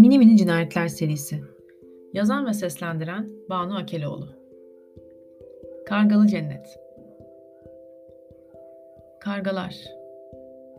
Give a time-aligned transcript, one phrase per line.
[0.00, 1.40] Mini Mini Cinayetler serisi
[2.12, 4.28] Yazan ve seslendiren Banu Akeloğlu
[5.86, 6.78] Kargalı Cennet
[9.20, 9.76] Kargalar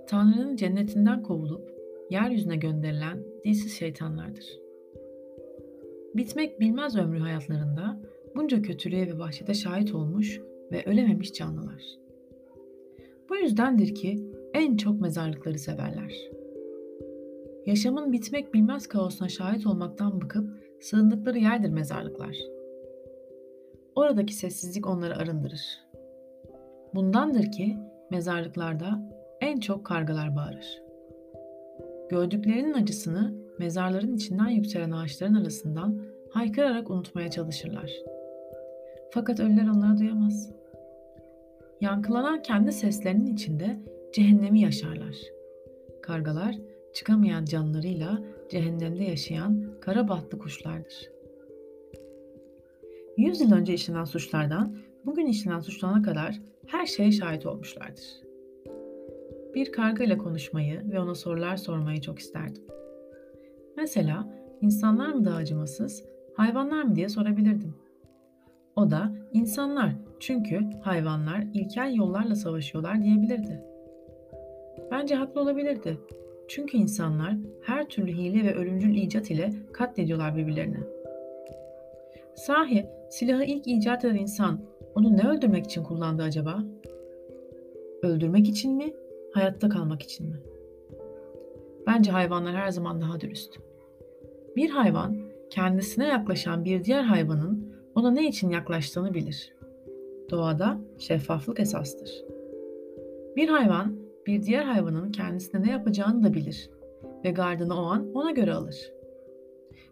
[0.08, 1.72] Tanrı'nın cennetinden kovulup
[2.10, 4.60] yeryüzüne gönderilen dilsiz şeytanlardır.
[6.16, 8.00] Bitmek bilmez ömrü hayatlarında
[8.36, 11.84] bunca kötülüğe ve vahşete şahit olmuş ve ölememiş canlılar.
[13.30, 16.41] Bu yüzdendir ki en çok mezarlıkları severler.''
[17.66, 20.50] Yaşamın bitmek bilmez kaosuna şahit olmaktan bıkıp
[20.82, 22.36] sığındıkları yerdir mezarlıklar.
[23.96, 25.62] Oradaki sessizlik onları arındırır.
[26.96, 27.78] Bundandır ki
[28.12, 29.10] mezarlıklarda
[29.42, 30.82] en çok kargalar bağırır.
[32.10, 37.92] Gördüklerinin acısını mezarların içinden yükselen ağaçların arasından haykırarak unutmaya çalışırlar.
[39.12, 40.52] Fakat ölüler onları duyamaz.
[41.82, 43.80] Yankılanan kendi seslerinin içinde
[44.14, 45.16] cehennemi yaşarlar.
[46.02, 46.56] Kargalar
[46.94, 51.12] çıkamayan canlarıyla cehennemde yaşayan kara bahtlı kuşlardır.
[53.18, 54.76] Yüz yıl önce işlenen suçlardan
[55.06, 58.22] bugün işlenen suçlarına kadar her şeye şahit olmuşlardır.
[59.56, 62.64] Bir karga ile konuşmayı ve ona sorular sormayı çok isterdim.
[63.78, 66.04] Mesela insanlar mı daha acımasız,
[66.36, 67.76] hayvanlar mı diye sorabilirdim.
[68.76, 73.64] O da insanlar çünkü hayvanlar ilkel yollarla savaşıyorlar diyebilirdi.
[74.92, 75.98] Bence haklı olabilirdi
[76.52, 80.78] çünkü insanlar her türlü hile ve ölümcül icat ile katlediyorlar birbirlerini.
[82.36, 84.62] Sahi silahı ilk icat eden insan
[84.96, 86.64] onu ne öldürmek için kullandı acaba?
[88.04, 88.94] Öldürmek için mi,
[89.34, 90.36] hayatta kalmak için mi?
[91.88, 93.58] Bence hayvanlar her zaman daha dürüst.
[94.56, 95.18] Bir hayvan
[95.50, 99.54] kendisine yaklaşan bir diğer hayvanın ona ne için yaklaştığını bilir.
[100.30, 102.26] Doğada şeffaflık esastır.
[103.36, 104.01] Bir hayvan
[104.32, 106.70] bir diğer hayvanın kendisine ne yapacağını da bilir
[107.24, 108.94] ve gardını o an ona göre alır.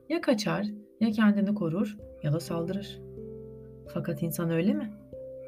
[0.10, 0.68] Ya kaçar,
[1.00, 3.02] ya kendini korur ya da saldırır.
[3.94, 4.92] Fakat insan öyle mi?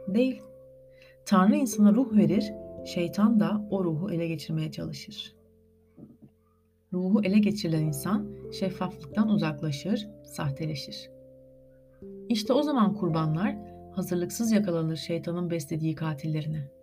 [0.07, 0.41] Değil.
[1.25, 2.53] Tanrı insana ruh verir,
[2.85, 5.35] şeytan da o ruhu ele geçirmeye çalışır.
[6.93, 11.09] Ruhu ele geçirilen insan şeffaflıktan uzaklaşır, sahteleşir.
[12.29, 13.55] İşte o zaman kurbanlar
[13.95, 16.80] hazırlıksız yakalanır şeytanın beslediği katillerine.''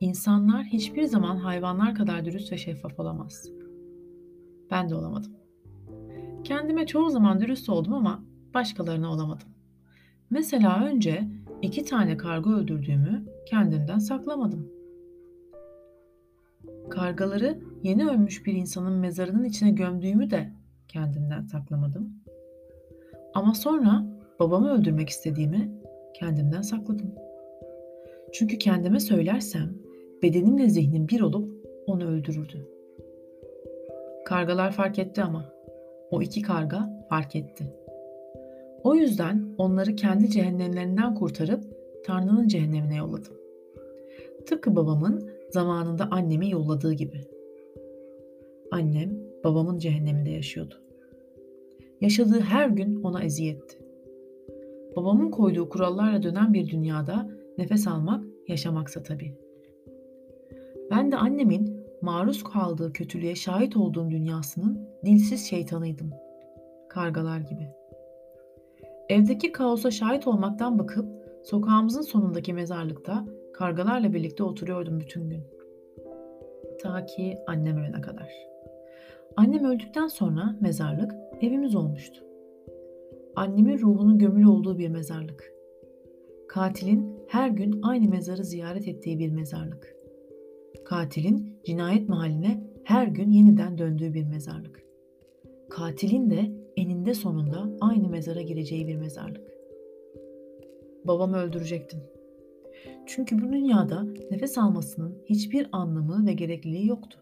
[0.00, 3.48] İnsanlar hiçbir zaman hayvanlar kadar dürüst ve şeffaf olamaz.
[4.70, 5.32] Ben de olamadım.
[6.44, 9.48] Kendime çoğu zaman dürüst oldum ama başkalarına olamadım.
[10.30, 11.28] Mesela önce
[11.62, 14.68] iki tane karga öldürdüğümü kendimden saklamadım.
[16.90, 20.52] Kargaları yeni ölmüş bir insanın mezarının içine gömdüğümü de
[20.88, 22.12] kendimden saklamadım.
[23.34, 24.06] Ama sonra
[24.40, 25.70] babamı öldürmek istediğimi
[26.14, 27.14] kendimden sakladım.
[28.32, 29.87] Çünkü kendime söylersem
[30.22, 32.68] bedenimle zihnim bir olup onu öldürürdü.
[34.24, 35.52] Kargalar fark etti ama.
[36.10, 37.64] O iki karga fark etti.
[38.84, 41.64] O yüzden onları kendi cehennemlerinden kurtarıp
[42.04, 43.32] Tanrı'nın cehennemine yolladım.
[44.46, 47.20] Tıpkı babamın zamanında annemi yolladığı gibi.
[48.70, 50.74] Annem babamın cehenneminde yaşıyordu.
[52.00, 53.78] Yaşadığı her gün ona eziyetti.
[54.96, 59.47] Babamın koyduğu kurallarla dönen bir dünyada nefes almak yaşamaksa tabii.
[60.90, 66.10] Ben de annemin maruz kaldığı kötülüğe şahit olduğum dünyasının dilsiz şeytanıydım.
[66.88, 67.68] Kargalar gibi.
[69.08, 71.08] Evdeki kaosa şahit olmaktan bakıp
[71.44, 75.42] sokağımızın sonundaki mezarlıkta kargalarla birlikte oturuyordum bütün gün.
[76.82, 78.32] Ta ki annem ölene kadar.
[79.36, 82.24] Annem öldükten sonra mezarlık evimiz olmuştu.
[83.36, 85.52] Annemin ruhunun gömülü olduğu bir mezarlık.
[86.48, 89.97] Katilin her gün aynı mezarı ziyaret ettiği bir mezarlık
[90.84, 94.82] katilin cinayet mahalline her gün yeniden döndüğü bir mezarlık.
[95.70, 99.48] Katilin de eninde sonunda aynı mezara gireceği bir mezarlık.
[101.04, 102.00] Babamı öldürecektim.
[103.06, 107.18] Çünkü bu dünyada nefes almasının hiçbir anlamı ve gerekliliği yoktu.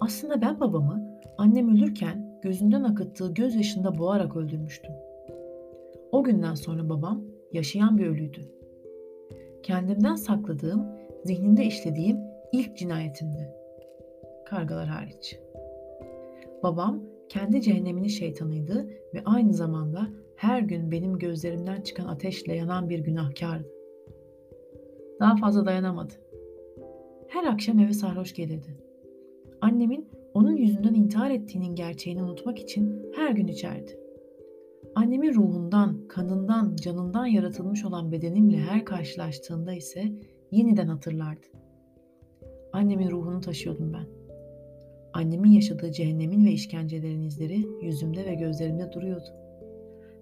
[0.00, 4.92] Aslında ben babamı annem ölürken gözünden akıttığı gözyaşında boğarak öldürmüştüm.
[6.12, 8.40] O günden sonra babam yaşayan bir ölüydü.
[9.62, 10.86] Kendimden sakladığım,
[11.24, 12.18] zihnimde işlediğim
[12.52, 13.54] İlk cinayetimdi.
[14.46, 15.38] Kargalar hariç.
[16.62, 22.98] Babam kendi cehenneminin şeytanıydı ve aynı zamanda her gün benim gözlerimden çıkan ateşle yanan bir
[22.98, 23.68] günahkardı.
[25.20, 26.12] Daha fazla dayanamadı.
[27.28, 28.78] Her akşam eve sarhoş gelirdi.
[29.60, 33.98] Annemin onun yüzünden intihar ettiğinin gerçeğini unutmak için her gün içerdi.
[34.94, 40.12] Annemin ruhundan, kanından, canından yaratılmış olan bedenimle her karşılaştığında ise
[40.50, 41.46] yeniden hatırlardı.
[42.78, 44.06] Annemin ruhunu taşıyordum ben.
[45.12, 49.28] Annemin yaşadığı cehennemin ve işkencelerin izleri yüzümde ve gözlerimde duruyordu.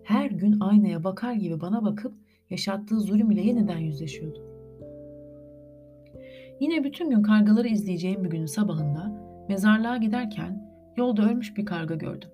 [0.03, 2.15] Her gün aynaya bakar gibi bana bakıp
[2.51, 4.43] yaşattığı zulüm ile yeniden yüzleşiyordu.
[6.61, 12.31] Yine bütün gün kargaları izleyeceğim bir günün sabahında mezarlığa giderken yolda ölmüş bir karga gördüm.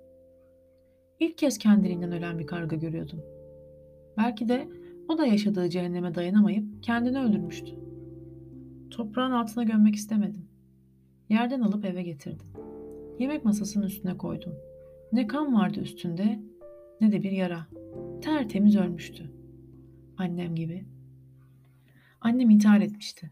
[1.21, 3.21] İlk kez kendiliğinden ölen bir karga görüyordum.
[4.17, 4.69] Belki de
[5.09, 7.92] o da yaşadığı cehenneme dayanamayıp kendini öldürmüştü.
[8.93, 10.49] Toprağın altına gömmek istemedim.
[11.29, 12.47] Yerden alıp eve getirdim.
[13.19, 14.55] Yemek masasının üstüne koydum.
[15.13, 16.41] Ne kan vardı üstünde
[17.01, 17.67] ne de bir yara.
[18.23, 19.33] Tertemiz ölmüştü.
[20.19, 20.85] Annem gibi.
[22.21, 23.31] Annem intihar etmişti.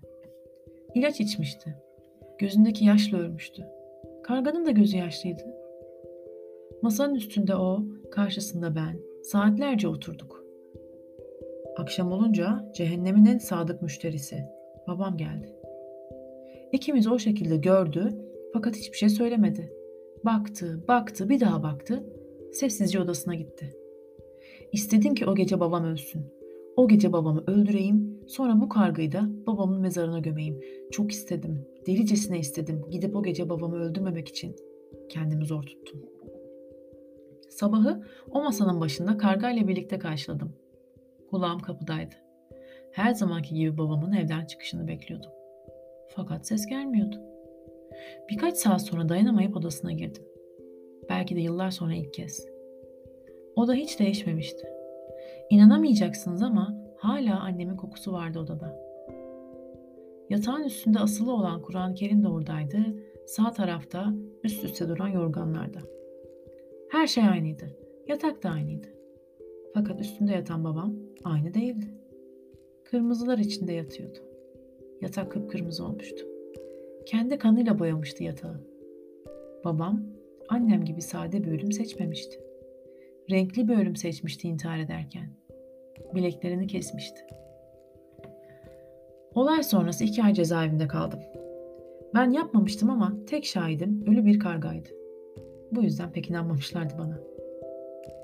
[0.95, 1.77] İlaç içmişti.
[2.39, 3.67] Gözündeki yaşla ölmüştü.
[4.25, 5.43] Karganın da gözü yaşlıydı.
[6.83, 10.45] Masanın üstünde o, karşısında ben, saatlerce oturduk.
[11.77, 14.45] Akşam olunca cehennemin en sadık müşterisi,
[14.89, 15.57] babam geldi.
[16.73, 18.19] İkimiz o şekilde gördü
[18.53, 19.73] fakat hiçbir şey söylemedi.
[20.25, 22.05] Baktı, baktı, bir daha baktı.
[22.53, 23.77] Sessizce odasına gitti.
[24.73, 26.23] İstedim ki o gece babam ölsün.
[26.77, 30.61] O gece babamı öldüreyim, sonra bu kargayı da babamın mezarına gömeyim.
[30.91, 32.85] Çok istedim, delicesine istedim.
[32.91, 34.57] Gidip o gece babamı öldürmemek için
[35.09, 36.01] kendimi zor tuttum.
[37.49, 40.53] Sabahı o masanın başında kargayla birlikte karşıladım.
[41.31, 42.15] Kulağım kapıdaydı.
[42.93, 45.31] Her zamanki gibi babamın evden çıkışını bekliyordum.
[46.09, 47.17] Fakat ses gelmiyordu.
[48.31, 50.23] Birkaç saat sonra dayanamayıp odasına girdim.
[51.09, 52.47] Belki de yıllar sonra ilk kez.
[53.57, 54.69] O da hiç değişmemişti.
[55.51, 58.91] İnanamayacaksınız ama hala annemin kokusu vardı odada.
[60.31, 62.79] Yatağın üstünde asılı olan Kur'an-ı Kerim de oradaydı.
[63.27, 64.15] Sağ tarafta
[64.45, 65.79] üst üste duran yorganlarda.
[66.91, 67.77] Her şey aynıydı.
[68.09, 68.87] Yatak da aynıydı.
[69.75, 70.95] Fakat üstünde yatan babam
[71.25, 72.00] aynı değildi.
[72.91, 74.19] Kırmızılar içinde yatıyordu.
[75.01, 76.27] Yatak kıpkırmızı olmuştu.
[77.07, 78.61] Kendi kanıyla boyamıştı yatağı.
[79.65, 80.03] Babam
[80.49, 82.41] annem gibi sade bir ölüm seçmemişti.
[83.31, 85.29] Renkli bir ölüm seçmişti intihar ederken.
[86.15, 87.21] Bileklerini kesmişti.
[89.35, 91.21] Olay sonrası iki ay cezaevinde kaldım.
[92.15, 94.89] Ben yapmamıştım ama tek şahidim ölü bir kargaydı.
[95.73, 97.21] Bu yüzden pek inanmamışlardı bana.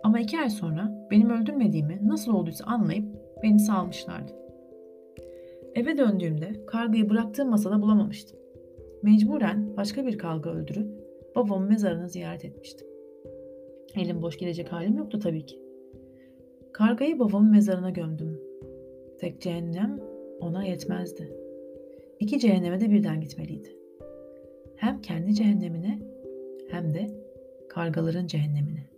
[0.04, 3.04] Ama iki ay sonra benim öldürmediğimi nasıl olduysa anlayıp
[3.42, 4.45] beni salmışlardı.
[5.76, 8.38] Eve döndüğümde kargayı bıraktığım masada bulamamıştım.
[9.02, 10.88] Mecburen başka bir karga öldürüp
[11.36, 12.86] babamın mezarını ziyaret etmiştim.
[13.94, 15.60] Elim boş gidecek halim yoktu tabii ki.
[16.72, 18.40] Kargayı babamın mezarına gömdüm.
[19.18, 20.00] Tek cehennem
[20.40, 21.32] ona yetmezdi.
[22.20, 23.76] İki cehenneme de birden gitmeliydi.
[24.76, 25.98] Hem kendi cehennemine
[26.70, 27.06] hem de
[27.68, 28.95] kargaların cehennemine.